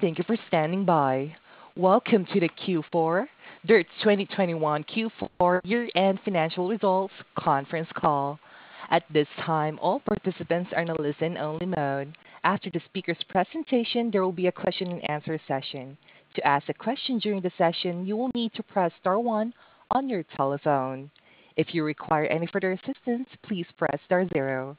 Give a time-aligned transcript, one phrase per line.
[0.00, 1.34] Thank you for standing by.
[1.76, 3.26] Welcome to the Q4
[3.66, 8.38] DIRTT 2021 Q4 year-end financial results conference call.
[8.90, 12.16] At this time, all participants are in a listen-only mode.
[12.44, 15.96] After the speaker's presentation, there will be a question-and-answer session.
[16.36, 19.52] To ask a question during the session, you will need to press star one
[19.90, 21.10] on your telephone.
[21.56, 24.76] If you require any further assistance, please press star zero.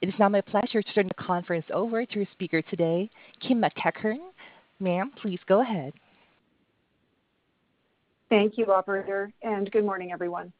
[0.00, 3.10] It is now my pleasure to turn the conference over to your speaker today,
[3.40, 4.18] Kim MacEachern.
[4.80, 5.92] Ma'am, please go ahead.
[8.30, 10.52] Thank you, operator, and good morning, everyone.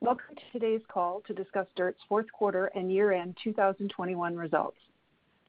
[0.00, 4.76] Welcome to today's call to discuss DIRTT's fourth quarter and year-end 2021 results.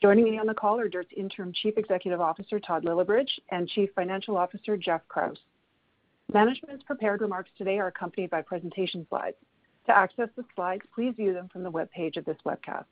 [0.02, 3.89] Joining me on the call are DIRTT's Interim Chief Executive Officer, Todd Lillibridge, and Chief
[3.95, 5.39] Financial Officer, Geoff Krause.
[6.32, 9.38] Management's prepared remarks today are accompanied by presentation slides.
[9.88, 12.86] To access the slides, please view them from the webpage of this webcast.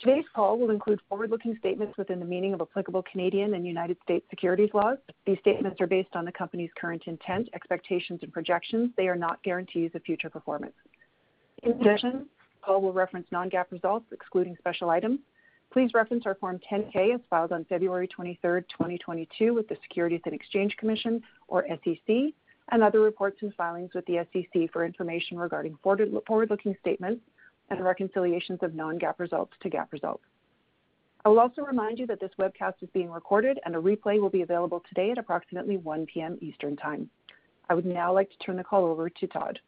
[0.00, 4.24] Today's call will include forward-looking statements within the meaning of applicable Canadian and United States
[4.30, 4.96] securities laws.
[5.26, 8.92] These statements are based on the company's current intent, expectations, and projections.
[8.96, 10.72] They are not guarantees of future performance.
[11.62, 15.20] In addition, the call will reference non-GAAP results, excluding special items.
[15.70, 20.32] Please reference our Form 10-K as filed on February 23, 2022 with the Securities and
[20.32, 22.32] Exchange Commission, or SEC,
[22.72, 27.20] and other reports and filings with the SEC for information regarding forward-looking statements
[27.70, 30.24] and reconciliations of non-GAAP results to GAAP results.
[31.24, 34.30] I will also remind you that this webcast is being recorded and a replay will
[34.30, 36.38] be available today at approximately 1 P.M.
[36.40, 37.10] Eastern Time.
[37.68, 39.58] I would now like to turn the call over to Todd.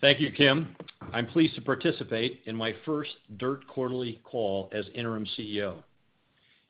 [0.00, 0.76] Thank you, Kim.
[1.12, 5.82] I'm pleased to participate in my first DIRTT quarterly call as interim CEO.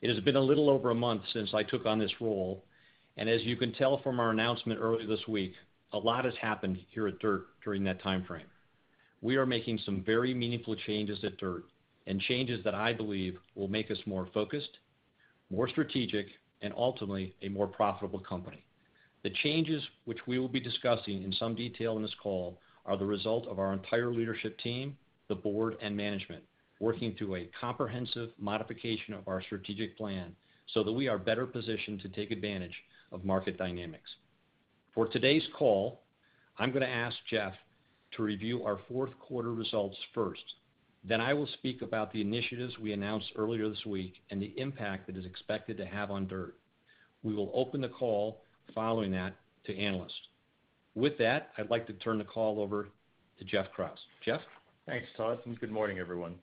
[0.02, 2.62] It has been a little over a month since I took on this role,
[3.16, 5.54] and as you can tell from our announcement earlier this week,
[5.92, 8.42] a lot has happened here at DIRTT during that timeframe.
[9.22, 11.64] We are making some very meaningful changes at DIRTT
[12.06, 14.78] and changes that I believe will make us more focused,
[15.50, 16.26] more strategic,
[16.62, 18.64] and ultimately a more profitable company.
[19.22, 23.06] The changes which we will be discussing in some detail in this call are the
[23.06, 24.96] result of our entire leadership team,
[25.28, 26.44] the board, and management
[26.78, 30.34] working through a comprehensive modification of our strategic plan
[30.72, 32.74] so that we are better positioned to take advantage
[33.12, 34.10] of market dynamics.
[34.94, 36.02] For today's call,
[36.58, 37.54] I'm gonna ask Geoff
[38.12, 40.42] to review our fourth quarter results first.
[41.04, 45.06] Then I will speak about the initiatives we announced earlier this week and the impact
[45.06, 46.54] that is expected to have on DIRTT.
[47.22, 48.42] We will open the call
[48.74, 49.34] following that
[49.66, 50.14] to analysts.
[50.94, 52.88] With that, I'd like to turn the call over
[53.38, 53.98] to Geoff Krause.
[54.24, 54.40] Geoff?
[54.86, 56.36] Thanks, Todd, and good morning, everyone.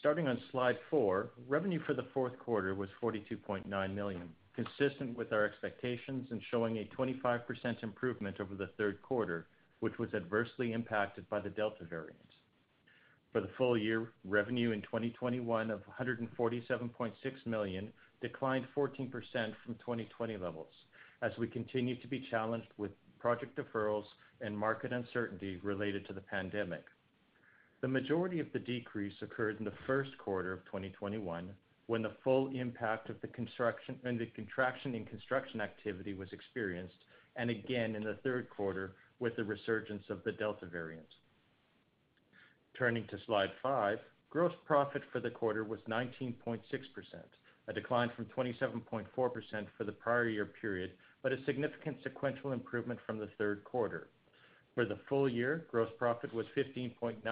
[0.00, 5.44] Starting on slide four, revenue for the fourth quarter was 42.9 million, consistent with our
[5.44, 7.40] expectations and showing a 25%
[7.82, 9.46] improvement over the third quarter,
[9.80, 12.18] which was adversely impacted by the Delta variant.
[13.32, 17.12] For the full year, revenue in 2021 of 147.6
[17.46, 20.68] million declined 14% from 2020 levels
[21.22, 24.04] as we continue to be challenged with project deferrals
[24.40, 26.84] and market uncertainty related to the pandemic.
[27.80, 31.50] The majority of the decrease occurred in the first quarter of 2021,
[31.86, 36.96] when the full impact of the construction and the contraction in construction activity was experienced,
[37.36, 41.06] and again in the third quarter with the resurgence of the Delta variant.
[42.78, 43.98] Turning to slide five,
[44.30, 46.60] gross profit for the quarter was 19.6%,
[47.68, 50.90] a decline from 27.4% for the prior year period,
[51.22, 54.08] but a significant sequential improvement from the third quarter.
[54.74, 57.22] For the full year, gross profit was 15.9%,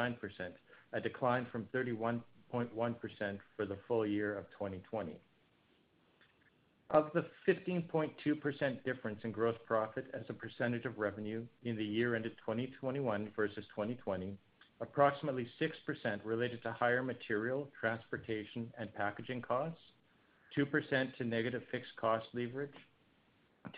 [0.92, 2.22] a decline from 31.1%
[3.56, 5.12] for the full year of 2020.
[6.90, 12.14] Of the 15.2% difference in gross profit as a percentage of revenue in the year
[12.14, 14.36] ended 2021 versus 2020,
[14.80, 19.80] approximately 6% related to higher material, transportation, and packaging costs,
[20.58, 22.70] 2% to negative fixed cost leverage,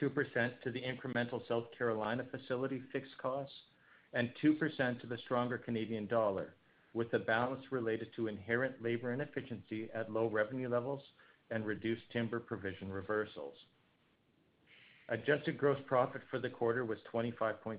[0.00, 3.54] 2% to the incremental South Carolina facility fixed costs,
[4.14, 6.54] and 2% to the stronger Canadian dollar,
[6.94, 11.02] with the balance related to inherent labor inefficiency at low revenue levels
[11.50, 13.54] and reduced timber provision reversals.
[15.08, 17.78] Adjusted gross profit for the quarter was 25.3%,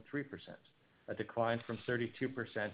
[1.07, 2.09] a decline from 32%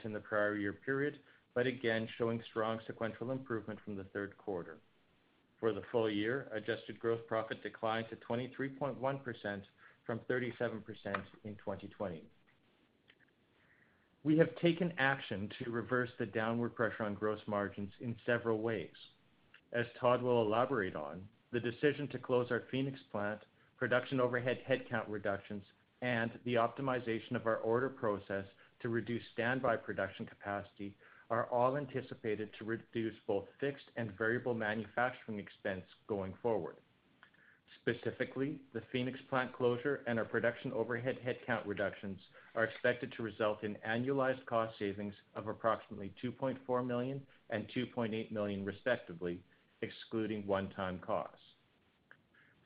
[0.04, 1.20] in the prior year period,
[1.54, 4.78] but again showing strong sequential improvement from the third quarter.
[5.60, 9.62] For the full year, adjusted gross profit declined to 23.1%
[10.06, 10.82] from 37%
[11.44, 12.24] in 2020.
[14.24, 18.90] We have taken action to reverse the downward pressure on gross margins in several ways.
[19.74, 21.22] As Todd will elaborate on,
[21.54, 23.40] the decision to close our Phoenix plant,
[23.78, 25.64] production overhead headcount reductions,
[26.02, 28.44] and the optimization of our order process
[28.82, 30.94] to reduce standby production capacity
[31.30, 36.76] are all anticipated to reduce both fixed and variable manufacturing expense going forward.
[37.82, 42.20] Specifically, the Phoenix plant closure and our production overhead headcount reductions
[42.56, 48.66] are expected to result in annualized cost savings of approximately $2.4 million and $2.8 million
[48.66, 49.40] respectively,
[49.82, 51.38] excluding one-time costs.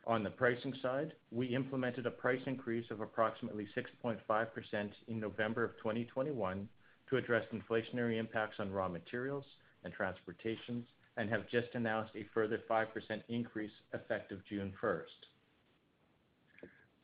[0.08, 5.72] On the pricing side, we implemented a price increase of approximately 6.5% in November of
[5.78, 6.70] 2021
[7.10, 9.46] to address inflationary impacts on raw materials
[9.84, 10.86] and transportation,
[11.18, 12.86] and have just announced a further 5%
[13.30, 15.04] increase effective June 1st.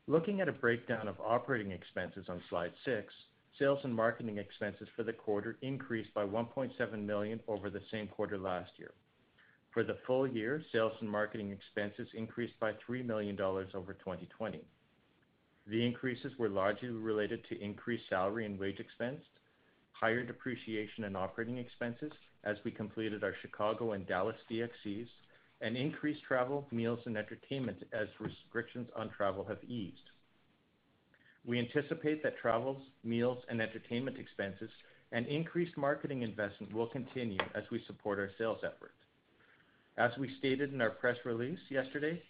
[0.08, 3.14] Looking at a breakdown of operating expenses on slide 6,
[3.58, 8.38] sales and marketing expenses for the quarter increased by 1.7 million over the same quarter
[8.38, 8.92] last year.
[9.74, 14.62] For the full year, sales and marketing expenses increased by $3 million over 2020.
[15.68, 19.22] The increases were largely related to increased salary and wage expense,
[19.94, 22.12] higher depreciation and operating expenses
[22.44, 25.08] as we completed our Chicago and Dallas DXCs,
[25.62, 30.10] and increased travel, meals, and entertainment as restrictions on travel have eased.
[31.46, 34.70] We anticipate that travels, meals, and entertainment expenses
[35.12, 38.96] and increased marketing investment will continue as we support our sales efforts.
[39.98, 42.22] As we stated in our press release yesterday,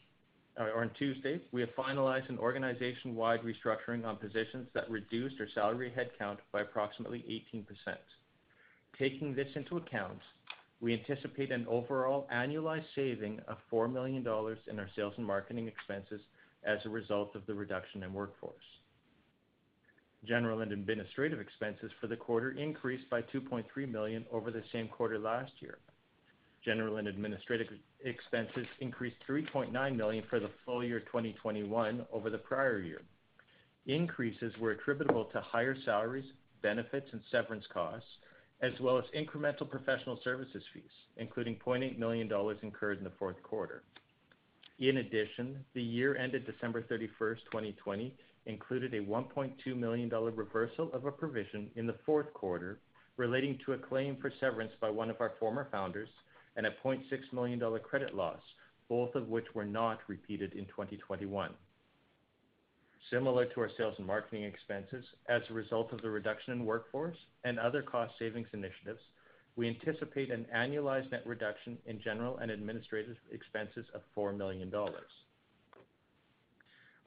[0.59, 5.47] uh, or on Tuesday, we have finalized an organization-wide restructuring on positions that reduced our
[5.53, 7.19] salary headcount by approximately
[7.53, 7.65] 18%.
[8.97, 10.19] Taking this into account,
[10.81, 14.25] we anticipate an overall annualized saving of $4 million
[14.67, 16.21] in our sales and marketing expenses
[16.63, 18.55] as a result of the reduction in workforce.
[20.25, 25.17] General and administrative expenses for the quarter increased by 2.3 million over the same quarter
[25.17, 25.77] last year.
[26.63, 27.67] General and administrative
[28.03, 33.01] expenses increased 3.9 million for the full year 2021 over the prior year.
[33.87, 36.25] Increases were attributable to higher salaries,
[36.61, 38.07] benefits, and severance costs,
[38.61, 40.83] as well as incremental professional services fees,
[41.17, 42.31] including $0.8 million
[42.61, 43.81] incurred in the fourth quarter.
[44.77, 48.13] In addition, the year ended December 31, 2020,
[48.45, 52.79] included a $1.2 million reversal of a provision in the fourth quarter
[53.17, 56.09] relating to a claim for severance by one of our former founders
[56.56, 57.01] and a $0.6
[57.33, 58.39] million credit loss,
[58.89, 61.51] both of which were not repeated in 2021.
[63.09, 67.18] Similar to our sales and marketing expenses, as a result of the reduction in workforce
[67.44, 69.01] and other cost savings initiatives,
[69.56, 74.71] we anticipate an annualized net reduction in general and administrative expenses of $4 million.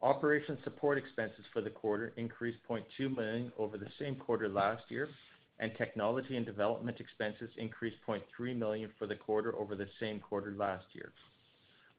[0.02, 5.08] Operations support expenses for the quarter increased 0.2 million over the same quarter last year,
[5.60, 10.52] and technology and development expenses increased 0.3 million for the quarter over the same quarter
[10.56, 11.12] last year.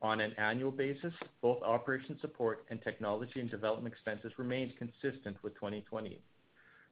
[0.01, 5.55] On an annual basis, both operation support and technology and development expenses remained consistent with
[5.55, 6.19] 2020.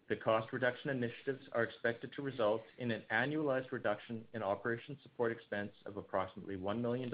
[0.10, 5.32] The cost reduction initiatives are expected to result in an annualized reduction in operation support
[5.32, 7.12] expense of approximately $1 million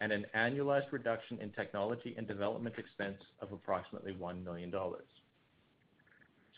[0.00, 4.72] and an annualized reduction in technology and development expense of approximately $1 million.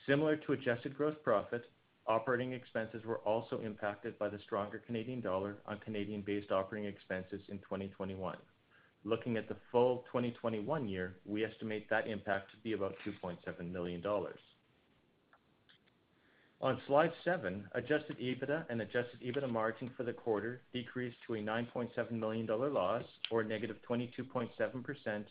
[0.07, 1.64] Similar to adjusted gross profit,
[2.11, 7.59] operating expenses were also impacted by the stronger Canadian dollar on Canadian-based operating expenses in
[7.59, 8.37] 2021.
[9.05, 14.02] Looking at the full 2021 year, we estimate that impact to be about $2.7 million.
[16.62, 21.38] On slide 7, adjusted EBITDA and adjusted EBITDA margin for the quarter decreased to a
[21.38, 25.25] $9.7 million loss or -22.7%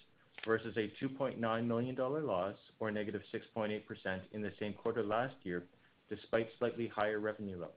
[0.48, 5.65] versus a $2.9 million loss or -6.8% in the same quarter last year,
[6.10, 7.75] despite slightly higher revenue levels.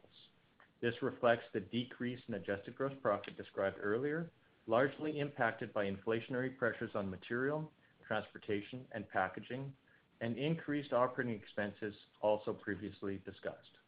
[0.81, 4.31] This reflects the decrease in adjusted gross profit described earlier,
[4.67, 7.71] largely impacted by inflationary pressures on material,
[8.07, 9.73] transportation, and packaging,
[10.21, 13.79] and increased operating expenses also previously discussed.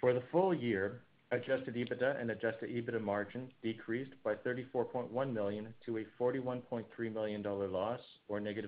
[0.00, 1.02] For the full year,
[1.32, 8.00] adjusted EBITDA and adjusted EBITDA margin decreased by 34.1 million to a $41.3 million loss
[8.28, 8.64] or -28.0%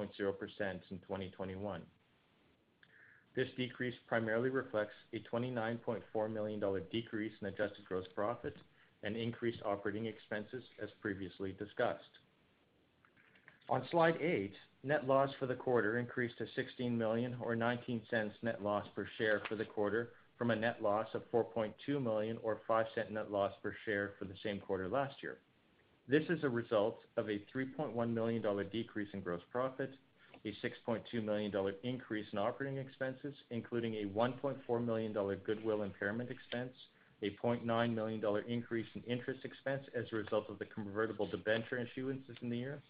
[0.00, 1.82] in 2021.
[3.38, 8.56] This decrease primarily reflects a $29.4 million decrease in adjusted gross profit
[9.04, 12.02] and increased operating expenses as previously discussed.
[13.70, 14.52] On slide 8,
[14.82, 19.40] net loss for the quarter increased to 16 million or $0.19 net loss per share
[19.48, 23.72] for the quarter from a net loss of 4.2 million or $0.05 net loss per
[23.84, 25.38] share for the same quarter last year.
[26.08, 28.42] This is a result of a $3.1 million
[28.72, 29.94] decrease in gross profit,
[30.44, 31.52] a $6.2 million
[31.82, 35.12] increase in operating expenses, including a $1.4 million
[35.44, 36.72] goodwill impairment expense,
[37.22, 42.40] a $0.9 million increase in interest expense as a result of the convertible debenture issuances
[42.42, 42.80] in the year,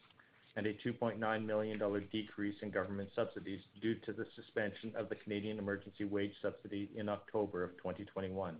[0.56, 5.58] and a $2.9 million decrease in government subsidies due to the suspension of the Canadian
[5.58, 8.56] Emergency Wage Subsidy in October of 2021.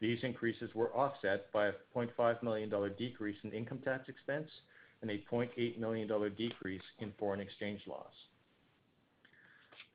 [0.00, 4.48] These increases were offset by a $0.5 million decrease in income tax expense
[5.02, 8.12] and a $0.8 million decrease in foreign exchange loss.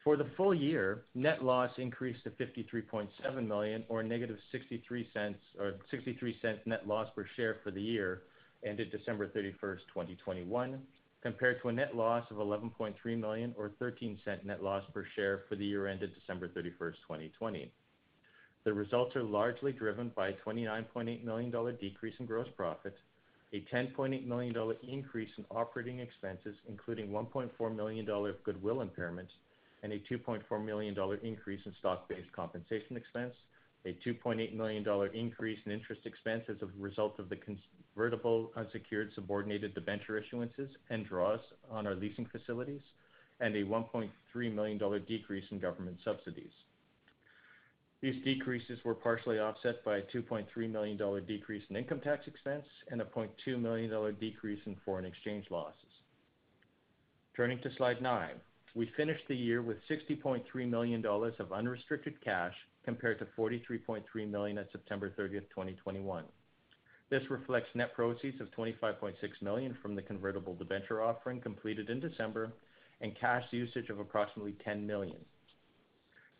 [0.04, 6.88] For the full year, net loss increased to 53.7 million or -$0.63 or $0.63 net
[6.88, 8.24] loss per share for the year
[8.66, 10.82] ended December 31, 2021,
[11.22, 15.56] compared to a net loss of 11.3 million or $0.13 net loss per share for
[15.56, 17.72] the year ended December 31, 2020.
[18.66, 22.98] The results are largely driven by a $29.8 million decrease in gross profit,
[23.54, 24.56] a $10.8 million
[24.88, 29.30] increase in operating expenses, including $1.4 million of goodwill impairment,
[29.84, 33.34] and a $2.4 million increase in stock-based compensation expense,
[33.86, 39.76] a $2.8 million increase in interest expense as a result of the convertible unsecured subordinated
[39.76, 42.82] debenture issuances and draws on our leasing facilities,
[43.40, 44.10] and a $1.3
[44.56, 46.52] million decrease in government subsidies.
[48.04, 53.02] These decreases were partially offset by a $2.3 million decrease in income tax expense and
[53.02, 55.80] a $0.2 million decrease in foreign exchange losses.
[57.34, 58.36] Turning to slide nine.
[58.76, 64.70] We finished the year with $60.3 million of unrestricted cash compared to 43.3 million at
[64.74, 66.26] September 30, 2021.
[67.10, 72.52] This reflects net proceeds of 25.6 million from the convertible debenture offering completed in December
[73.00, 75.16] and cash usage of approximately $10 million.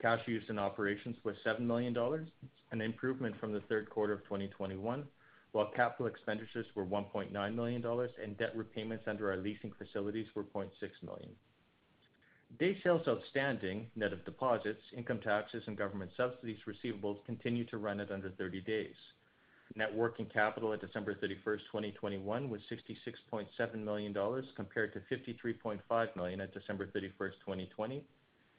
[0.04, 1.96] Cash used in operations was $7 million,
[2.72, 5.06] an improvement from the third quarter of 2021,
[5.54, 7.86] while capital expenditures were $1.9 million
[8.22, 10.68] and debt repayments under our leasing facilities were 0.6
[11.04, 11.30] million.
[12.60, 18.02] Day sales outstanding, net of deposits, income taxes, and government subsidies receivables continue to run
[18.02, 18.96] at under 30 days.
[19.78, 24.14] Net working capital at December 31, 2021 was $66.7 million
[24.58, 28.04] compared to 53.5 million at December 31, 2020,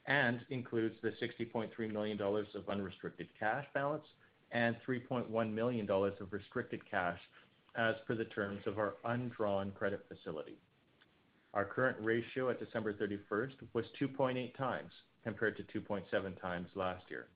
[0.07, 4.05] and includes the $60.3 million of unrestricted cash balance
[4.53, 7.19] and $3.1 million of restricted cash
[7.77, 10.57] as per the terms of our undrawn credit facility.
[11.55, 14.83] Our current ratio at December 31st was 2.8x
[15.23, 17.27] compared to 2.7x last year.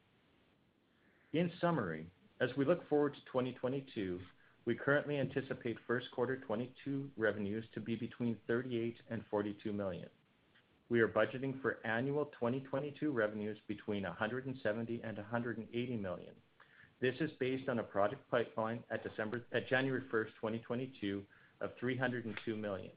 [1.33, 2.07] In summary,
[2.41, 4.21] as we look forward to 2022,
[4.65, 10.09] we currently anticipate first quarter 2022 revenues to be between $38 million and $42 million.
[10.91, 16.33] We are budgeting for annual 2022 revenues between $170 million and $180 million.
[17.01, 19.05] This is based on a project pipeline at
[19.69, 21.23] January 1, 2022
[21.61, 22.91] of 302 million.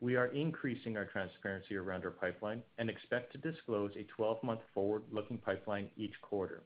[0.00, 5.38] We are increasing our transparency around our pipeline and expect to disclose a 12-month forward-looking
[5.38, 6.62] pipeline each quarter.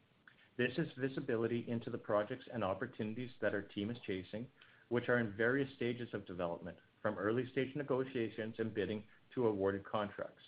[0.56, 4.46] This is visibility into the projects and opportunities that our team is chasing,
[4.88, 9.02] which are in various stages of development, from early-stage negotiations and bidding
[9.34, 10.42] to awarded contracts.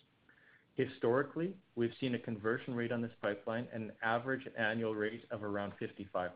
[0.76, 5.43] Historically, we've seen a conversion rate on this pipeline at an average annual rate of
[5.43, 6.31] around 55%.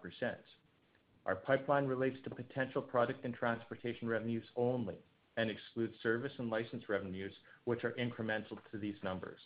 [1.26, 4.94] Our pipeline relates to potential product and transportation revenues only
[5.36, 7.32] and excludes service and license revenues,
[7.64, 9.38] which are incremental to these numbers.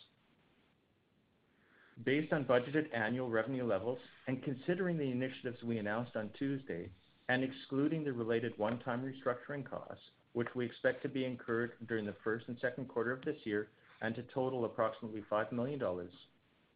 [2.03, 6.89] Based on budgeted annual revenue levels and considering the initiatives we announced on Tuesday
[7.29, 10.03] and excluding the related one-time restructuring costs,
[10.35, 13.69] which we expect to be incurred during the first and second quarter of this year
[14.01, 15.81] and to total approximately $5 million,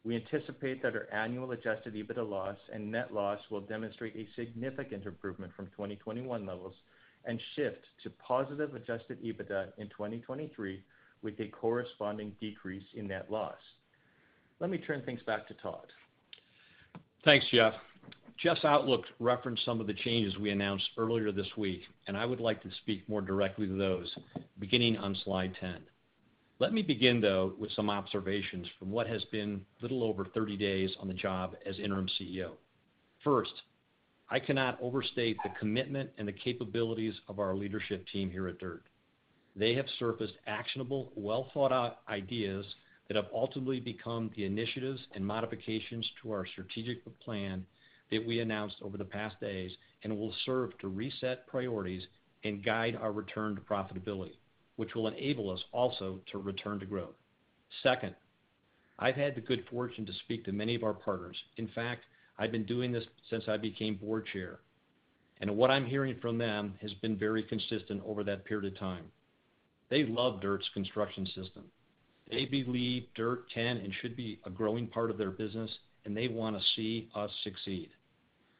[0.05, 5.05] we anticipate that our annual adjusted EBITDA loss and net loss will demonstrate a significant
[5.05, 6.73] improvement from 2021 levels
[7.25, 10.81] and shift to positive adjusted EBITDA in 2023
[11.21, 13.57] with a corresponding decrease in net loss.
[14.61, 15.87] Let me turn things back to Todd.
[17.25, 17.73] Thanks, Geoff.
[18.41, 22.39] Geoff's outlook referenced some of the changes we announced earlier this week, and I would
[22.39, 24.15] like to speak more directly to those
[24.59, 25.81] beginning on slide 10.
[26.59, 30.95] Let me begin, though, with some observations from what has been little over 30 days
[31.01, 32.51] on the job as interim CEO.
[33.25, 33.51] First,
[34.29, 38.83] I cannot overstate the commitment and the capabilities of our leadership team here at DIRTT.
[39.57, 42.65] They have surfaced actionable, well-thought-out ideas
[43.09, 47.65] that have ultimately become the initiatives and modifications to our strategic plan
[48.11, 49.71] that we announced over the past days
[50.03, 52.03] and will serve to reset priorities
[52.43, 54.37] and guide our return to profitability,
[54.77, 57.15] which will enable us also to return to growth.
[57.83, 58.15] Second,
[58.97, 61.37] I've had the good fortune to speak to many of our partners.
[61.57, 62.05] In fact,
[62.37, 64.59] I've been doing this since I became board chair,
[65.41, 69.05] and what I'm hearing from them has been very consistent over that period of time.
[69.89, 71.63] They love DIRTT's construction system.
[72.29, 75.71] They believe DIRTT can and should be a growing part of their business,
[76.05, 77.89] and they want to see us succeed.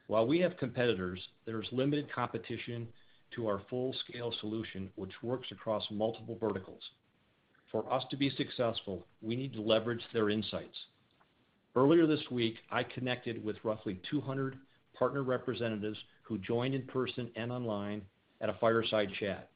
[0.09, 2.87] While we have competitors, there's limited competition
[3.35, 6.81] to our full-scale solution, which works across multiple verticals.
[7.71, 10.75] For us to be successful, we need to leverage their insights.
[11.75, 14.57] Earlier this week, I connected with roughly 200
[14.97, 18.01] partner representatives who joined in person and online
[18.41, 19.51] at a fireside chat.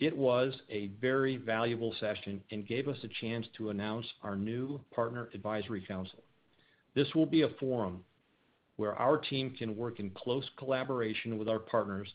[0.00, 4.82] It was a very valuable session and gave us a chance to announce our new
[4.94, 6.22] Partner Advisory Council.
[6.94, 8.04] This will be a forum
[8.82, 12.08] where our team can work in close collaboration with our partners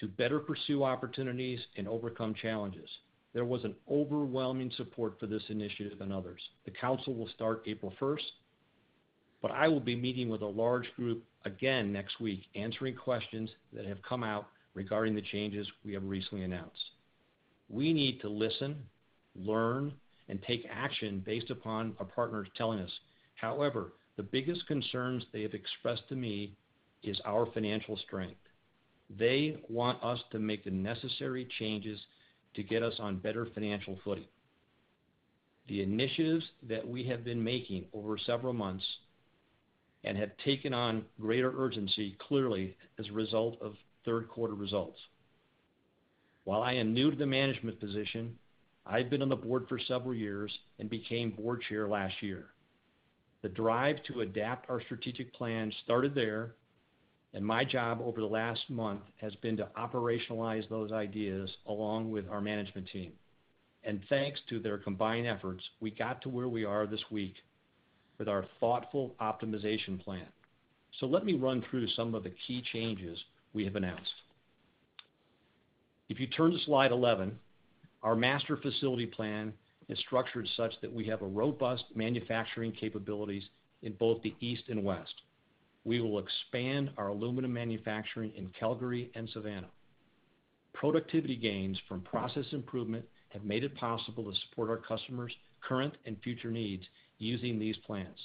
[0.00, 2.88] to better pursue opportunities and overcome challenges.
[3.34, 6.40] There was an overwhelming support for this initiative and others.
[6.64, 8.22] The council will start April 1st,
[9.42, 13.84] but I will be meeting with a large group again next week, answering questions that
[13.84, 16.92] have come out regarding the changes we have recently announced.
[17.68, 18.76] We need to listen,
[19.36, 19.92] learn,
[20.30, 22.90] and take action based upon our partners telling us.
[23.34, 26.54] However, the biggest concerns they have expressed to me
[27.02, 28.40] is our financial strength.
[29.18, 32.00] They want us to make the necessary changes
[32.54, 34.26] to get us on better financial footing.
[35.68, 38.84] The initiatives that we have been making over several months
[40.04, 44.98] and have taken on greater urgency clearly as a result of third quarter results.
[46.44, 48.36] While I am new to the management position,
[48.84, 52.46] I've been on the board for several years and became board chair last year.
[53.42, 56.54] The drive to adapt our strategic plan started there,
[57.34, 62.28] and my job over the last month has been to operationalize those ideas along with
[62.28, 63.12] our management team.
[63.84, 67.34] And thanks to their combined efforts, we got to where we are this week
[68.18, 70.26] with our thoughtful optimization plan.
[71.00, 73.18] So let me run through some of the key changes
[73.54, 74.12] we have announced.
[76.08, 77.36] If you turn to slide 11,
[78.02, 79.52] our master facility plan
[79.92, 83.44] is structured such that we have a robust manufacturing capabilities
[83.82, 85.14] in both the East and West.
[85.84, 89.70] We will expand our aluminum manufacturing in Calgary and Savannah.
[90.72, 96.16] Productivity gains from process improvement have made it possible to support our customers' current and
[96.22, 96.84] future needs
[97.18, 98.20] using these plants.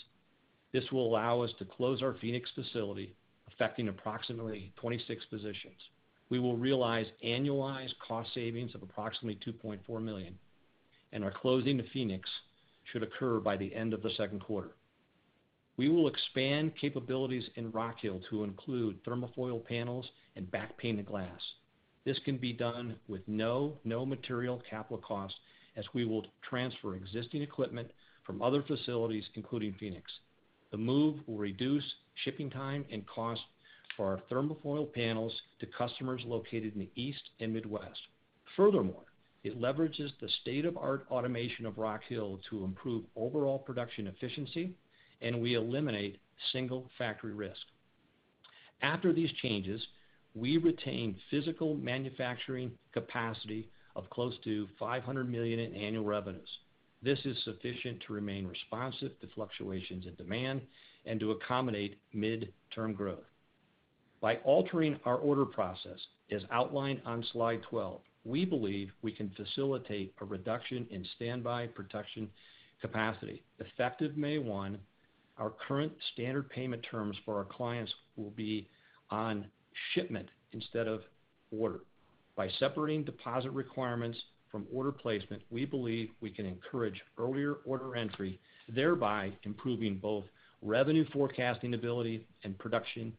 [0.71, 3.15] This will allow us to close our Phoenix facility,
[3.51, 5.75] affecting approximately 26 positions.
[6.29, 10.37] We will realize annualized cost savings of approximately $2.4 million,
[11.13, 12.29] and our closing of Phoenix
[12.91, 14.75] should occur by the end of the second quarter.
[15.77, 21.39] We will expand capabilities in Rock Hill to include thermofoil panels and back-painted glass.
[22.03, 25.37] This can be done with no no material capital costs
[25.75, 27.91] as we will transfer existing equipment
[28.25, 30.11] from other facilities, including Phoenix.
[30.71, 31.83] The move will reduce
[32.23, 33.41] shipping time and cost
[33.95, 37.99] for our thermofoil panels to customers located in the East and Midwest.
[38.55, 39.03] Furthermore,
[39.47, 44.73] it leverages the state-of-the-art automation of Rock Hill to improve overall production efficiency,
[45.21, 46.19] and we eliminate
[46.51, 47.61] single factory risk.
[48.81, 49.81] After these changes,
[50.35, 56.49] we retain physical manufacturing capacity of close to 500 million in annual revenues.
[57.01, 60.61] This is sufficient to remain responsive to fluctuations in demand
[61.05, 63.25] and to accommodate mid-term growth.
[64.19, 65.99] By altering our order process,
[66.31, 72.29] as outlined on slide 12, we believe we can facilitate a reduction in standby production
[72.81, 73.41] capacity.
[73.59, 74.77] Effective May 1,
[75.37, 78.67] our current standard payment terms for our clients will be
[79.09, 79.45] on
[79.93, 81.01] shipment instead of
[81.57, 81.79] order.
[82.35, 84.17] By separating deposit requirements
[84.51, 90.25] from order placement, we believe we can encourage earlier order entry, thereby improving both
[90.61, 93.13] revenue forecasting ability and production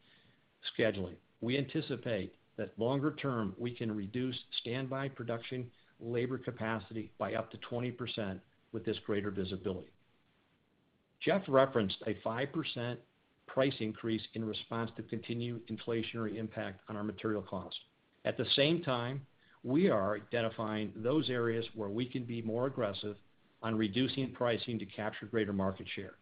[0.79, 1.15] scheduling.
[1.41, 7.59] We anticipate that longer term, we can reduce standby production labor capacity by up to
[7.71, 8.39] 20%
[8.73, 9.89] with this greater visibility.
[11.21, 12.97] Geoff referenced a 5%
[13.47, 17.79] price increase in response to continued inflationary impact on our material costs.
[18.25, 19.27] At the same time,
[19.65, 23.17] we are identifying those areas where we can be more aggressive
[23.63, 26.15] on reducing pricing to capture greater market share.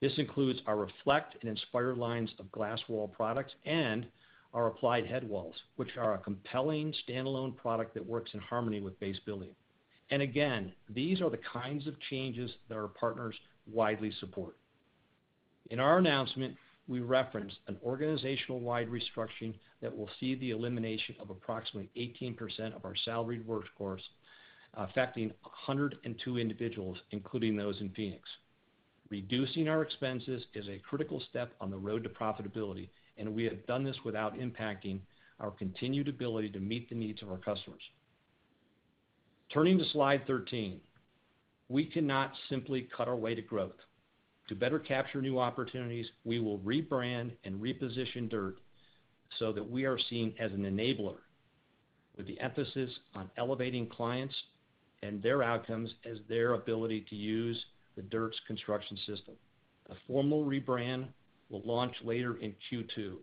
[0.00, 4.06] This includes our Reflect and Inspire lines of glass wall products and
[4.54, 9.18] our Applied Headwalls, which are a compelling standalone product that works in harmony with base
[9.26, 9.50] building.
[10.10, 13.34] And again, these are the kinds of changes that our partners
[13.70, 14.56] widely support.
[15.70, 16.56] In our announcement,
[16.86, 22.96] we referenced an organizational-wide restructuring that will see the elimination of approximately 18% of our
[23.04, 24.02] salaried workforce,
[24.74, 28.22] affecting 102 individuals, including those in Phoenix.
[29.10, 33.66] Reducing our expenses is a critical step on the road to profitability, and we have
[33.66, 35.00] done this without impacting
[35.40, 37.82] our continued ability to meet the needs of our customers.
[39.52, 40.80] Turning to slide 13.
[41.68, 43.76] We cannot simply cut our way to growth.
[44.48, 48.56] To better capture new opportunities, we will rebrand and reposition DIRTT
[49.38, 51.16] so that we are seen as an enabler
[52.16, 54.34] with the emphasis on elevating clients
[55.02, 57.62] and their outcomes as their ability to use
[57.96, 59.34] the DIRTT's construction system.
[59.88, 61.06] The formal rebrand
[61.50, 63.16] will launch later in Q2,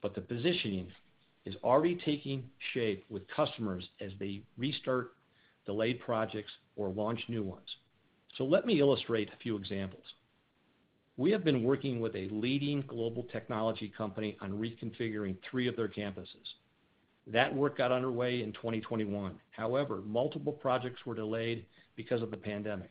[0.00, 0.88] but the positioning
[1.44, 5.12] is already taking shape with customers as they restart
[5.66, 7.76] delayed projects or launch new ones.
[8.36, 10.04] So let me illustrate a few examples.
[11.16, 15.88] We have been working with a leading global technology company on reconfiguring three of their
[15.88, 16.54] campuses.
[17.26, 19.38] That work got underway in 2021.
[19.50, 22.90] However, multiple projects were delayed because of the pandemic.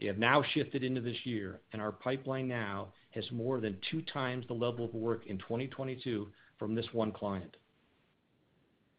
[0.00, 4.02] They have now shifted into this year, and our pipeline now has more than two
[4.02, 7.56] times the level of work in 2022 from this one client.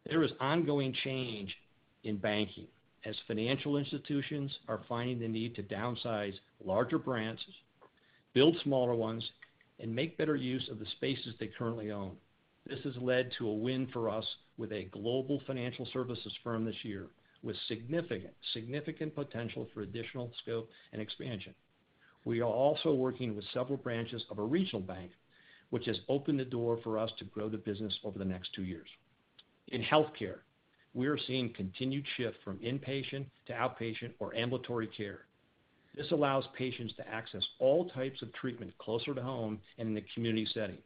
[0.04, 1.56] There is ongoing change
[2.04, 2.66] in banking
[3.04, 7.54] as financial institutions are finding the need to downsize larger branches,
[8.34, 9.24] build smaller ones,
[9.80, 12.12] and make better use of the spaces they currently own.
[12.66, 14.26] This has led to a win for us
[14.58, 17.06] with a global financial services firm this year
[17.42, 21.54] with significant, significant potential for additional scope and expansion.
[22.24, 25.12] We are also working with several branches of a regional bank,
[25.70, 28.64] which has opened the door for us to grow the business over the next two
[28.64, 28.88] years.
[29.68, 30.40] In healthcare,
[30.94, 35.26] we are seeing continued shift from inpatient to outpatient or ambulatory care.
[35.94, 40.04] This allows patients to access all types of treatment closer to home and in the
[40.14, 40.78] community setting.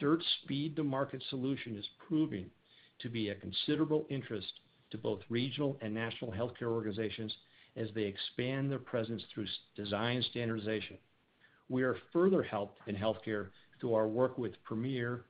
[0.00, 2.50] DIRTT's speed to market solution is proving
[3.00, 4.52] to be a considerable interest
[4.90, 7.34] to both regional and national healthcare organizations
[7.76, 10.98] as they expand their presence through design standardization.
[11.68, 13.48] We are further helped in healthcare
[13.80, 15.24] through our work with Premier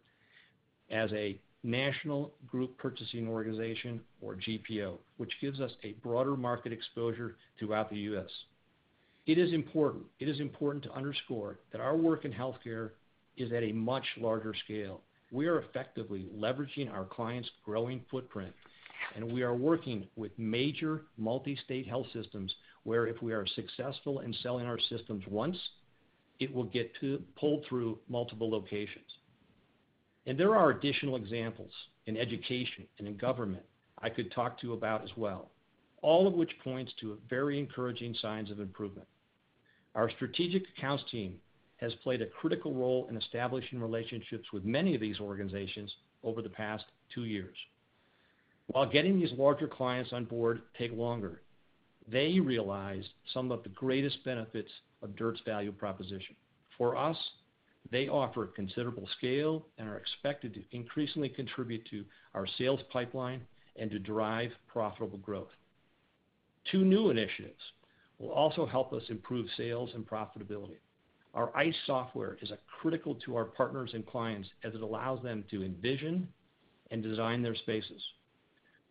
[0.91, 7.37] as a national group purchasing organization or GPO, which gives us a broader market exposure
[7.59, 8.31] throughout the U.S.
[9.27, 12.91] It is important to underscore that our work in healthcare
[13.37, 15.03] is at a much larger scale.
[15.31, 18.53] We are effectively leveraging our clients' growing footprint,
[19.15, 24.33] and we are working with major multi-state health systems, where if we are successful in
[24.43, 25.57] selling our systems once,
[26.39, 26.93] it will get
[27.39, 29.05] pulled through multiple locations.
[30.27, 31.73] And there are additional examples
[32.07, 33.65] in education and in government
[34.03, 35.51] I could talk to you about as well,
[36.03, 39.07] all of which points to very encouraging signs of improvement.
[39.95, 41.35] Our strategic accounts team
[41.79, 45.93] has played a critical role in establishing relationships with many of these organizations
[46.23, 47.57] over the past two years.
[48.73, 51.43] While getting these larger clients on board take longer,
[52.07, 53.05] they realize
[53.35, 54.71] some of the greatest benefits
[55.03, 56.37] of DIRTT's value proposition.
[56.79, 57.17] For us,
[57.91, 62.05] they offer considerable scale and are expected to increasingly contribute to
[62.35, 63.41] our sales pipeline
[63.75, 65.51] and to drive profitable growth.
[66.71, 67.61] Two new initiatives
[68.19, 70.79] will also help us improve sales and profitability.
[71.35, 75.65] Our ICE software is critical to our partners and clients as it allows them to
[75.65, 76.29] envision
[76.93, 78.03] and design their spaces.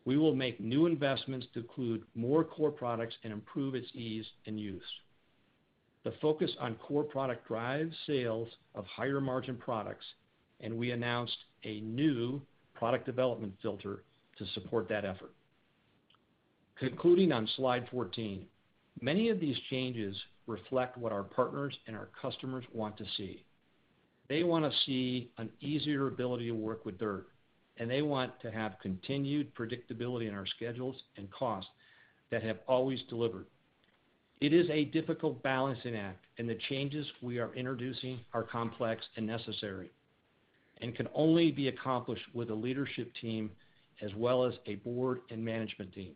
[0.06, 4.60] We will make new investments to include more core products and improve its ease and
[4.60, 4.82] use.
[6.04, 10.06] The focus on core product drives sales of higher margin products,
[10.62, 12.42] and we announced a new
[12.74, 14.04] product development filter
[14.38, 15.34] to support that effort.
[16.78, 18.46] Concluding on slide 14,
[19.02, 20.16] many of these changes
[20.48, 23.44] reflect what our partners and our customers want to see.
[24.30, 27.26] They wanna see an easier ability to work with DIRTT,
[27.80, 31.72] and they want to have continued predictability in our schedules and costs
[32.30, 33.46] that have always delivered.
[34.42, 39.26] It is a difficult balancing act, and the changes we are introducing are complex and
[39.26, 39.90] necessary
[40.82, 43.52] and can only be accomplished with a leadership team
[44.02, 46.14] as well as a board and management team.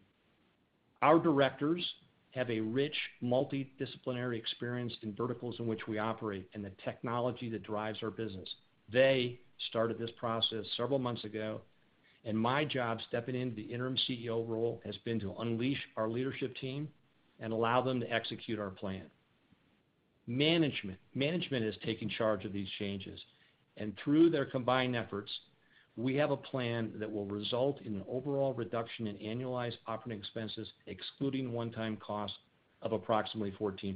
[1.01, 1.85] Our directors
[2.31, 7.63] have a rich multidisciplinary experience in verticals in which we operate and the technology that
[7.63, 8.47] drives our business.
[8.91, 11.61] They started this process several months ago,
[12.25, 16.55] and my job stepping into the interim CEO role has been to unleash our leadership
[16.57, 16.87] team
[17.39, 19.03] and allow them to execute our plan.
[20.25, 23.19] Management management is taking charge of these changes,
[23.77, 25.31] and through their combined efforts,
[25.97, 30.67] we have a plan that will result in an overall reduction in annualized operating expenses,
[30.87, 32.37] excluding one-time costs
[32.81, 33.95] of approximately 14%.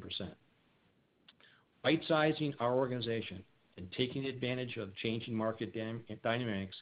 [1.84, 3.44] Right-sizing our organization
[3.78, 5.74] and taking advantage of changing market
[6.24, 6.76] dynamics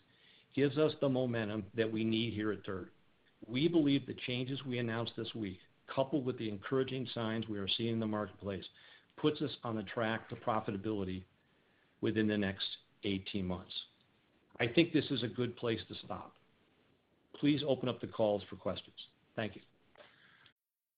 [0.55, 2.87] gives us the momentum that we need here at DIRTT.
[3.47, 5.59] We believe the changes we announced this week,
[5.93, 8.63] coupled with the encouraging signs we are seeing in the marketplace,
[9.17, 11.23] puts us on the track to profitability
[12.01, 12.65] within the next
[13.03, 13.73] 18 months.
[14.59, 16.31] I think this is a good place to stop.
[17.39, 18.95] Please open up the calls for questions.
[19.35, 19.61] Thank you.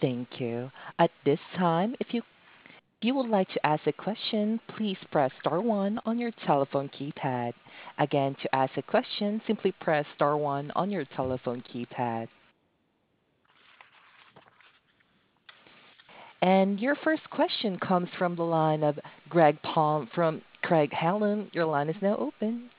[0.00, 0.70] Thank you.
[0.98, 6.00] At this time, if you would like to ask a question, please press star one
[6.04, 7.52] on your telephone keypad.
[7.98, 12.28] Again, to ask a question, simply press star one on your telephone keypad.
[16.42, 21.50] And your first question comes from the line of Greg Palm from Craig-Hallum.
[21.54, 22.70] Your line is now open.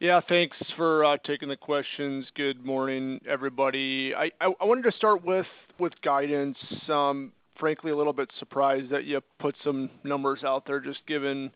[0.00, 2.24] Yeah, thanks for uh, taking the questions.
[2.36, 4.14] Good morning, everybody.
[4.14, 4.30] I
[4.60, 5.46] wanted to start with
[6.04, 6.56] guidance.
[6.88, 11.50] Um, frankly, a little bit surprised that you put some numbers out there just given,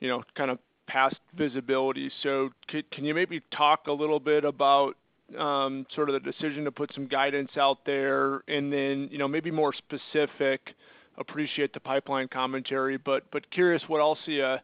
[0.00, 2.10] you know, kind of past visibility.
[2.24, 4.96] Can you maybe talk a little bit about
[5.38, 8.42] um, sort of the decision to put some guidance out there?
[8.48, 10.74] And then, you know, maybe more specific,
[11.18, 14.56] appreciate the pipeline commentary, but but curious what else you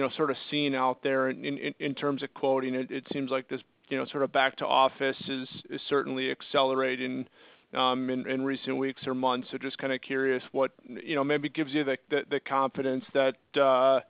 [0.00, 2.74] know, sort of seeing out there in terms of quoting.
[2.74, 5.48] It seems like this, you know, sort of back to office is
[5.88, 7.26] certainly accelerating
[7.74, 9.48] um, in recent weeks or months.
[9.50, 14.00] So just kind of curious what, you know, maybe gives you the confidence that, uh,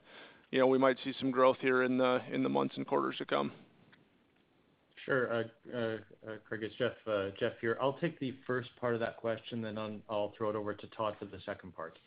[0.51, 3.51] you know, we might see some growth here in the months and quarters to come.
[5.05, 5.33] Sure.
[5.33, 5.43] Uh,
[5.75, 5.97] uh,
[6.47, 6.93] Greg, it's Geoff
[7.39, 7.75] Geoff here.
[7.81, 11.15] I'll take the first part of that question, then I'll throw it over to Todd
[11.17, 11.97] for the second part.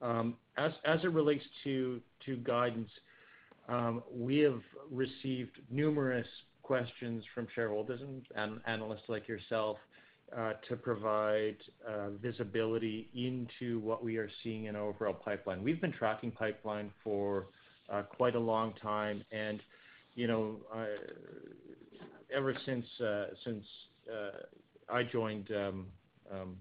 [0.00, 2.00] Um as as it relates to
[2.44, 2.90] guidance,
[3.68, 6.26] Um, we have received numerous
[6.62, 8.00] questions from shareholders
[8.36, 9.78] and analysts like yourself
[10.36, 15.62] uh, to provide uh, visibility into what we are seeing in our overall pipeline.
[15.62, 17.46] We've been tracking pipeline for
[17.90, 19.22] uh, quite a long time.
[19.32, 19.60] And
[20.14, 20.56] you know,
[22.34, 22.84] ever since
[24.88, 25.86] I joined um,
[26.32, 26.56] um,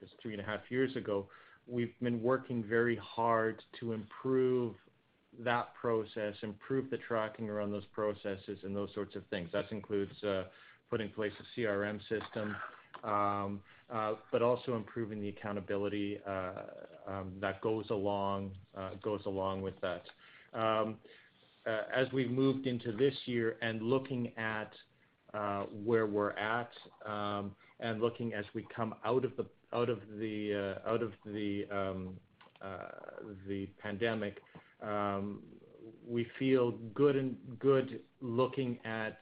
[0.00, 1.26] just three and a half years ago,
[1.66, 4.74] we've been working very hard to improve
[5.44, 9.48] that process, improve the tracking around those processes and those sorts of things.
[9.52, 10.44] That includes uh,
[10.90, 12.56] putting in place a CRM system,
[13.04, 13.60] um,
[13.92, 16.52] uh, but also improving the accountability uh,
[17.08, 18.52] um, that goes along
[19.02, 20.02] goes along with that.
[20.52, 20.96] Um,
[21.66, 24.72] as we've moved into this year and looking at
[25.84, 26.70] where we're at,
[27.06, 31.66] and looking as we come out of the out of the out of the
[33.46, 34.40] the pandemic,
[34.82, 35.40] Um,
[36.06, 39.18] we feel good and good looking at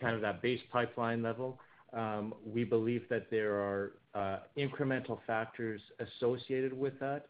[0.00, 1.58] kind of that base pipeline level.
[1.92, 7.26] Um, we believe that there are uh, incremental factors associated with that,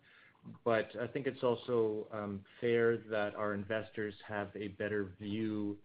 [0.65, 5.77] but I think it's also um, fair that our investors have a better view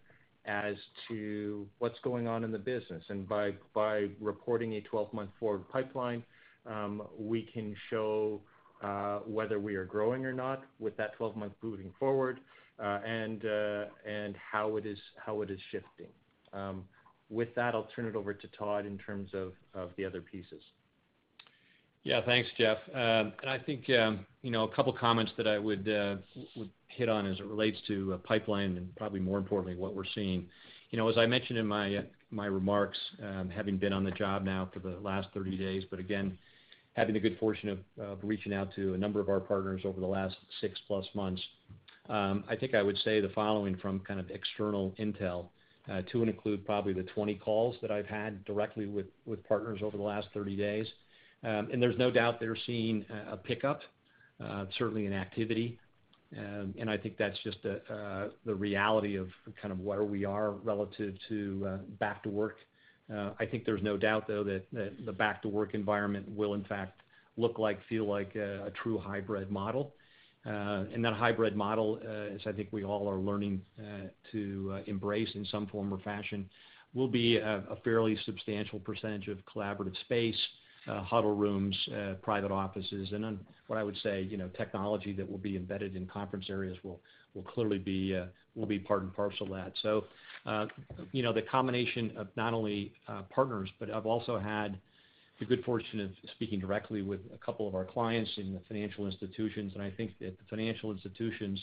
[0.46, 0.76] as
[1.10, 3.04] to what's going on in the business.
[3.10, 6.24] And by by reporting a 12-month forward pipeline,
[7.18, 8.42] we can show
[8.82, 12.40] Uh, whether we are growing or not with that 12-month moving forward,
[12.80, 14.98] uh, uh, and how it is
[15.70, 16.08] shifting.
[16.54, 16.86] Um,
[17.30, 19.54] with that, I'll turn it over to Todd in terms of
[19.98, 20.64] the other pieces.
[22.04, 22.22] Yeah.
[22.26, 22.78] Thanks, Geoff.
[22.94, 25.86] Um and I think um, you know, a couple comments that I would
[26.88, 30.48] hit on as it relates to pipeline and probably more importantly, what we're seeing.
[30.92, 34.70] You know, as I mentioned in my remarks, um, having been on the job now
[34.74, 36.38] for the last 30 days, but again,
[37.00, 40.08] having the good fortune of reaching out to a number of our partners over the
[40.08, 41.42] last six plus months,
[42.10, 45.46] um, I think I would say the following from kind of external intel,
[45.90, 49.96] uh, to and include probably the 20 calls that I've had directly with partners over
[49.96, 50.88] the last 30 days.
[51.44, 53.80] Um and there's no doubt they're seeing a pickup,
[54.44, 55.80] uh, certainly in activity.
[56.38, 59.30] Um and I think that's just uh, the reality of
[59.62, 62.58] kind of where we are relative to back to work.
[63.12, 64.64] I think there's no doubt, though, that
[65.06, 67.02] the back to work environment will in fact
[67.38, 69.94] look like, feel like a true hybrid model.
[70.46, 74.72] Uh and that hybrid model, uh, as I think we all are learning uh, to
[74.74, 76.50] uh, embrace in some form or fashion,
[76.94, 80.38] will be a fairly substantial percentage of collaborative space,
[80.88, 81.78] huddle rooms,
[82.24, 85.96] private offices, and then what I would say, you know, technology that will be embedded
[85.96, 87.00] in conference areas will
[87.36, 88.16] will clearly be
[88.88, 89.74] part and parcel of that.
[90.46, 90.66] Uh,
[91.12, 94.78] you know, the combination of not only uh, partners, but I've also had
[95.40, 99.06] the good fortune of speaking directly with a couple of our clients in the financial
[99.06, 101.62] institutions, and I think that the financial institutions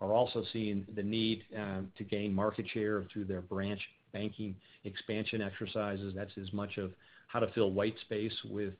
[0.00, 3.80] are also seeing the need um, to gain market share through their branch
[4.12, 6.14] banking expansion exercises.
[6.14, 6.92] That's as much of
[7.26, 8.74] how to fill white space with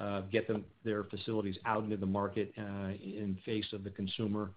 [0.00, 0.50] uh, get
[0.84, 4.50] their facilities out into the market in face of the consumer,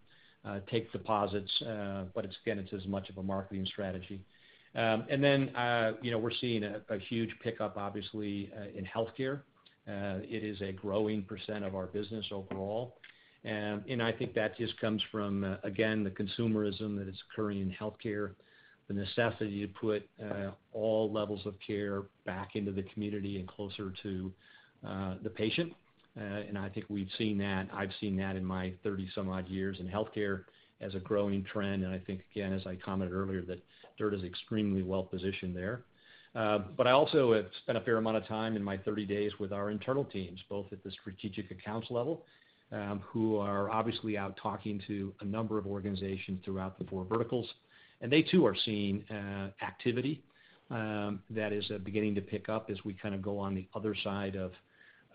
[0.48, 4.22] Uh, take deposits, uh, but it's again, it's as much of a marketing strategy.
[4.76, 9.42] Um, and then, uh, you know, we're seeing a huge pickup obviously in healthcare.
[9.88, 12.96] It is a growing percent of our business overall.
[13.46, 17.72] Um, and I think that just comes from again, the consumerism that is occurring in
[17.72, 18.32] healthcare,
[18.88, 20.08] the necessity to put
[20.72, 24.32] all levels of care back into the community and closer to
[25.24, 25.74] the patient.
[26.20, 27.68] Uh, I think we've seen that.
[27.74, 30.44] I've seen that in my 30-some-odd years in healthcare
[30.82, 31.84] as a growing trend.
[31.84, 33.64] And I think, again, as I commented earlier, that
[34.00, 35.82] DIRTT is extremely well positioned there.
[36.36, 39.32] Uh, but I also have spent a fair amount of time in my 30 days
[39.40, 42.26] with our internal teams, both at the strategic accounts level,
[42.72, 47.48] um, who are obviously out talking to a number of organizations throughout the four verticals.
[48.02, 50.22] And they too are seeing uh, activity
[50.70, 53.96] um, that is beginning to pick up as we kind of go on the other
[54.04, 54.52] side of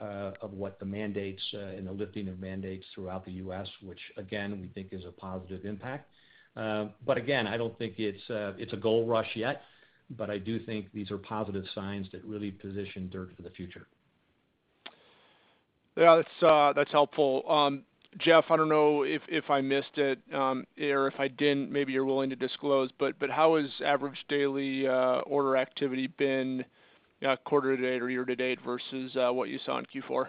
[0.02, 4.60] Uh, what the mandates uh, and the lifting of mandates throughout the U.S., which again,
[4.60, 6.08] we think is a positive impact.
[6.56, 9.62] Um but again, I don't think it's a gold rush yet,
[10.10, 13.86] but I do think these are positive signs that really position DIRTT for the future.
[15.96, 16.22] Yeah,
[16.74, 17.44] that's helpful.
[17.48, 17.84] Um,
[18.18, 22.04] Geoff, I don't know if I missed it, um, or if I didn't, maybe you're
[22.04, 26.64] willing to disclose, but how has average daily order activity been,
[27.26, 30.26] Uh, quarter to date or year to date versus uh, what you saw in Q4?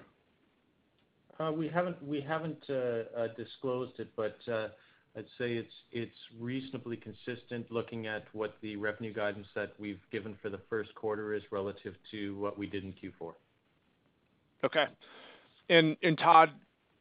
[1.40, 2.68] Uh, we haven't
[3.36, 4.38] disclosed it, but
[5.16, 10.50] I'd say it's reasonably consistent looking at what the revenue guidance that we've given for
[10.50, 13.34] the first quarter is relative to what we did in Q4.
[14.64, 14.86] Okay.
[15.70, 16.52] And and Todd,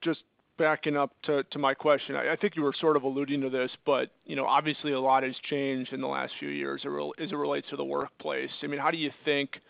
[0.03, 0.25] just
[0.59, 2.15] backing up to my question.
[2.15, 5.23] I think you were sort of alluding to this, but you know, obviously a lot
[5.23, 8.51] has changed in the last few years as it relates to the workplace.
[8.63, 9.61] I mean, how do you think,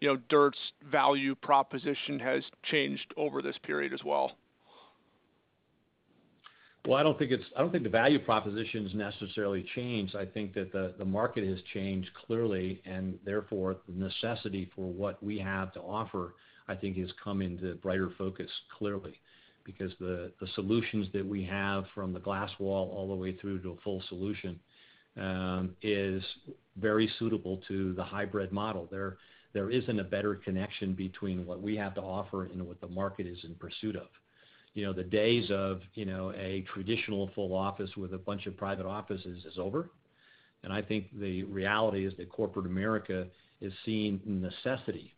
[0.00, 0.58] you know, DIRTT's
[0.90, 4.32] value proposition has changed over this period as well?
[6.86, 10.14] Well, I don't think it's I don't think the value proposition's necessarily changed.
[10.14, 15.38] I think that the market has changed clearly, and therefore, the necessity for what we
[15.38, 16.34] have to offer,
[16.68, 19.18] I think, has come into brighter focus clearly.
[19.64, 23.70] Because the solutions that we have from the glass wall all the way through to
[23.70, 24.60] a full solution
[25.16, 26.22] um, is
[26.76, 28.86] very suitable to the hybrid model.
[28.90, 29.16] There
[29.54, 33.38] isn't a better connection between what we have to offer and what the market is
[33.44, 34.08] in pursuit of.
[34.74, 38.56] You know, the days of, you know, a traditional full office with a bunch of
[38.56, 39.90] private offices is over.
[40.64, 43.26] And I think the reality is that corporate America
[43.60, 45.14] is seeing necessity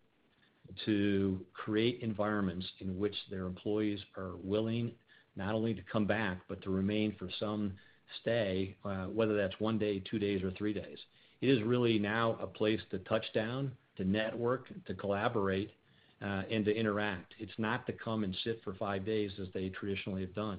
[0.85, 4.93] to create environments in which their employees are willing
[5.37, 7.75] not only to come back, but to remain for some
[8.21, 10.99] stay, uh, whether that's one day, two days, or three days.
[11.41, 15.71] It is really now a place to touch down, to network, to collaborate,
[16.23, 17.35] uh, and to interact.
[17.39, 20.59] It's not to come and sit for five days as they traditionally have done.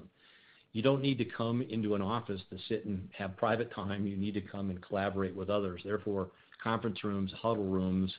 [0.72, 4.06] You don't need to come into an office to sit and have private time.
[4.06, 5.80] You need to come and collaborate with others.
[5.84, 6.28] Therefore,
[6.62, 8.12] conference rooms, huddle rooms,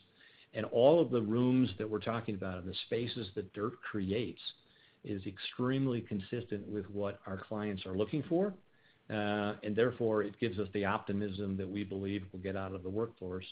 [0.54, 4.42] and all of the rooms that we're talking about and the spaces that DIRTT creates
[5.04, 8.54] is extremely consistent with what our clients are looking for.
[9.10, 12.84] Uh, and therefore, it gives us the optimism that we believe we'll get out of
[12.84, 13.46] the workforce,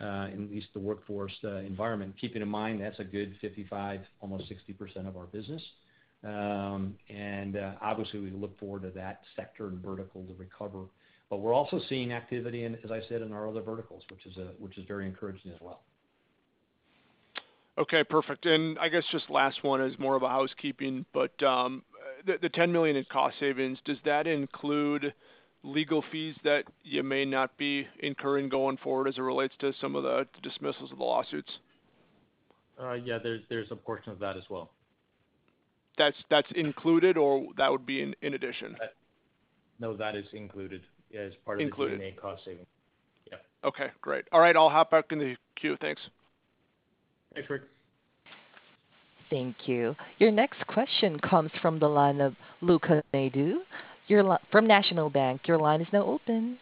[0.00, 2.12] Uh, at least the workforce uh, environment.
[2.20, 5.62] Keeping in mind, that's a good 55, almost 60% of our business.
[6.24, 10.80] Um, and uh, obviously, we look forward to that sector and vertical to recover.
[11.30, 14.36] But we're also seeing activity in, as I said, in our other verticals, which is
[14.36, 15.80] a which is very encouraging as well.
[17.76, 18.46] Okay, perfect.
[18.46, 21.82] And I guess just last one is more of a housekeeping, but um,
[22.24, 25.12] the 10 million in cost savings, does that include
[25.64, 29.96] legal fees that you may not be incurring going forward as it relates to some
[29.96, 31.50] of the dismissals of the lawsuits?
[32.80, 34.70] Uh, yeah, there's a portion of that as well.
[35.96, 38.76] That's included or that would be in addition?
[38.82, 38.86] Uh,
[39.78, 40.82] no, that is included
[41.16, 42.00] as part of the Included.
[42.00, 42.66] G&A cost saving.
[43.30, 43.38] Yeah.
[43.64, 44.24] Okay, great.
[44.32, 45.76] All right, I'll hop back in the queue.
[45.80, 46.02] Thanks.
[47.34, 47.62] Thanks, Rick.
[49.30, 49.96] Thank you.
[50.18, 53.02] Your next question comes from the line of Luca
[54.08, 55.42] Naidu from National Bank.
[55.46, 56.58] Your line is now open.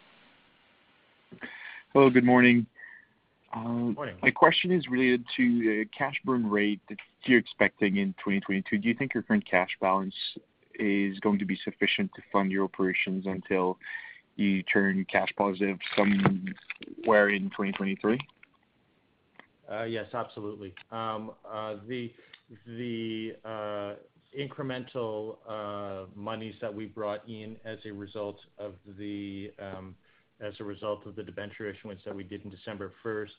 [1.93, 2.65] Hello, good morning.
[3.55, 4.15] Uh, morning.
[4.21, 8.77] My question is related to the cash burn rate that you're expecting in 2022.
[8.77, 10.15] Do you think your current cash balance
[10.79, 13.77] is going to be sufficient to fund your operations until
[14.35, 18.19] you turn cash positive somewhere in 2023?
[19.71, 20.73] Uh, yes, absolutely.
[20.91, 22.11] Um, uh, the
[24.37, 27.55] incremental uh, monies that we brought in
[29.59, 29.95] um,
[30.41, 33.33] as a result of the debenture issuance that we did in December first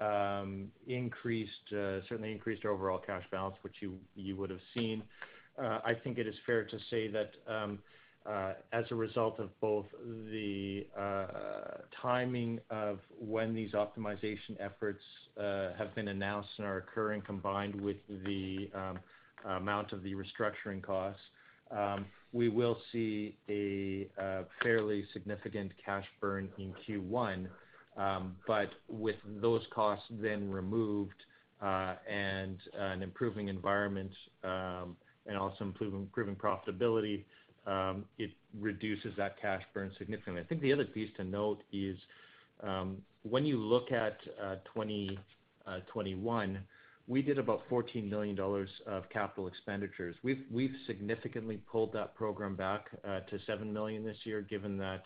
[0.00, 5.02] um, increased uh, certainly increased our overall cash balance, which you would have seen.
[5.56, 7.78] Uh, I think it is fair to say that um,
[8.72, 9.86] as a result of both
[10.30, 10.86] the
[12.02, 15.02] timing of when these optimization efforts
[15.36, 18.68] have been announced and are occurring, combined with the
[19.44, 21.20] amount of the restructuring costs,
[21.70, 24.08] um, we will see a
[24.62, 27.46] fairly significant cash burn in Q1.
[27.96, 31.14] Um, but with those costs then removed
[31.62, 34.10] uh, and an improving environment
[34.42, 37.24] um, and also improving profitability,
[38.18, 38.30] it
[38.60, 40.42] reduces that cash burn significantly.
[40.42, 41.96] I think the other piece to note is,
[43.22, 46.60] when you look at uh, 2021, uh,
[47.06, 50.16] we did about 14 million dollars of capital expenditures.
[50.22, 55.02] We've we've significantly pulled that program back uh, to 7 million this year, given that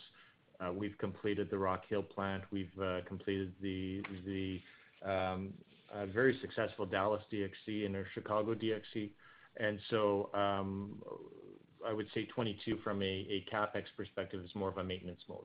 [0.61, 4.61] uh, we've completed the Rock Hill plant, we've uh, completed the the
[5.05, 5.53] um,
[6.13, 9.11] very successful Dallas DXC and our Chicago DXC.
[9.57, 11.03] And so um
[11.87, 15.45] I would say 2022 from a CapEx perspective is more of a maintenance mode.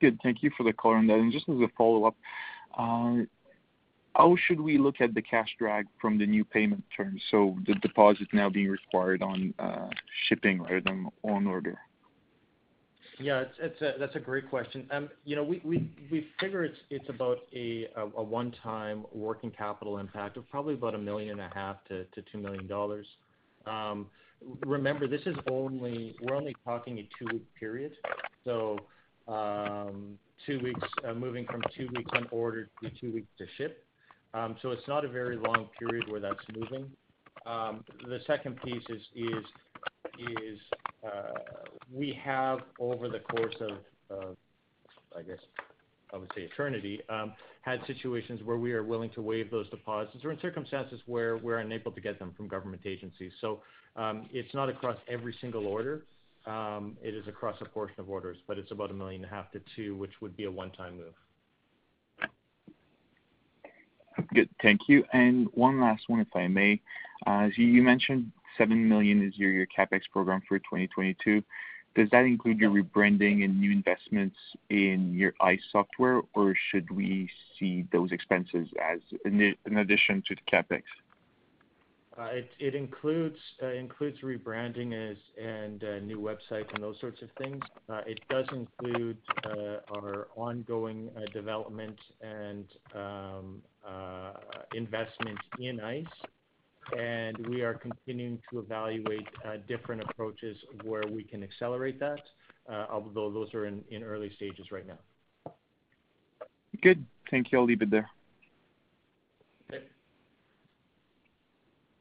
[0.00, 0.18] Good.
[0.22, 1.18] Thank you for the color on that.
[1.18, 2.14] And just as a follow-up,
[2.78, 3.24] Uh,
[4.14, 7.22] how should we look at the cash drag from the new payment terms?
[7.30, 9.88] So the deposit now being required on uh,
[10.28, 11.78] shipping rather than on order.
[13.20, 14.86] Yeah, that's a great question.
[14.92, 20.94] Um, you know, we figure it's about a one-time working capital impact of probably about
[20.94, 23.06] 1.5 million-2 million dollars.
[23.66, 24.06] Um,
[24.64, 26.16] remember, this is only.
[26.22, 27.92] we're only talking a two-week period.
[29.26, 33.84] Um, Two weeks, moving from two weeks on order to two weeks to ship.
[34.34, 36.90] Um, so it's not a very long period where that's moving.
[37.44, 39.02] The second piece is
[40.18, 40.58] is
[41.92, 44.36] we have over the course of,
[45.16, 45.38] I guess
[46.12, 47.00] I would say eternity,
[47.62, 51.58] had situations where we are willing to waive those deposits or in circumstances where we're
[51.58, 53.32] unable to get them from government agencies.
[53.40, 53.60] So
[53.96, 56.04] um, it's not across every single order.
[56.46, 60.12] Um, it is across a portion of orders, but it's about 1.5 million-2 million, which
[60.20, 61.14] would be a one-time move.
[64.34, 64.48] Good.
[64.62, 65.04] Thank you.
[65.12, 66.80] And one last one, if I may.
[67.26, 71.42] Uh, as you mentioned, 7 million is your CapEx program for 2022.
[71.94, 74.36] Does that include your rebranding and new investments
[74.70, 77.28] in your ICE software, or should we
[77.58, 80.82] see those expenses as an addition to the CapEx?
[82.18, 83.66] Uh, it includes uh,
[84.24, 87.62] rebranding and uh, new websites and those sorts of things.
[88.06, 89.18] It does include
[89.94, 92.64] our ongoing development and
[92.94, 93.62] um,
[94.74, 96.06] investment in ICE.
[96.98, 99.28] And we are continuing to evaluate
[99.68, 102.20] different approaches where we can accelerate that,
[102.90, 105.52] although those are in early stages right now.
[106.82, 107.04] Good.
[107.30, 107.58] Thank you.
[107.58, 108.10] I'll leave it there.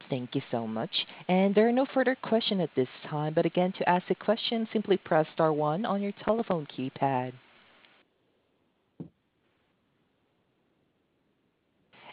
[0.10, 0.92] Thank you so much.
[1.28, 3.34] And there are no further questions at this time.
[3.34, 7.34] But again, to ask a question, simply press star one on your telephone keypad.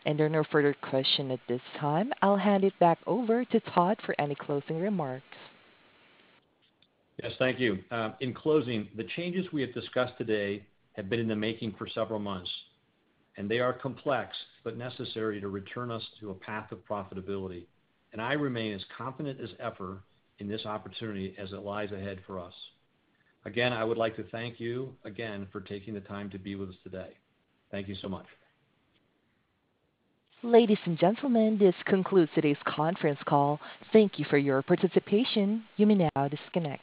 [0.06, 2.12] And there are no further questions at this time.
[2.20, 5.24] I'll hand it back over to Todd for any closing remarks.
[7.22, 7.78] Yes, thank you.
[7.90, 11.86] Uh, in closing, the changes we have discussed today have been in the making for
[11.88, 12.50] several months,
[13.36, 17.64] and they are complex but necessary to return us to a path of profitability.
[18.20, 20.02] I remain as confident as ever
[20.38, 22.54] in this opportunity as it lies ahead for us.
[23.44, 26.70] Again, I would like to thank you again for taking the time to be with
[26.70, 27.10] us today.
[27.70, 28.26] Thank you so much.
[30.42, 33.58] Ladies and gentlemen, this concludes today's conference call.
[33.92, 35.64] Thank you for your participation.
[35.76, 36.82] You may now disconnect.